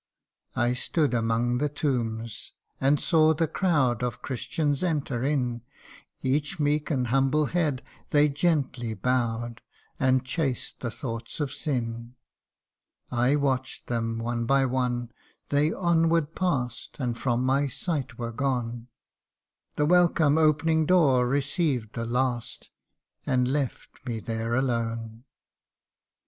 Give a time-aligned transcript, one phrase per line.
[0.55, 5.61] I stood among the tombs and saw the crowd Of Christians enter in;
[6.23, 9.61] Each meek and humble head they gently bow'd,
[9.99, 12.15] And chased the thoughts of sin.
[13.11, 15.11] I watch'd them one by one
[15.49, 18.87] they onward pass'd And from my sight were gone,
[19.75, 22.71] The welcome opening door received the last
[23.27, 25.25] And left me there alone.